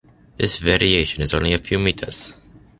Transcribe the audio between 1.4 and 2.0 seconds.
a few